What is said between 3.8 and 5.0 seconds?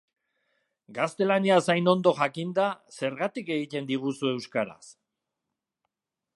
diguzu euskaraz?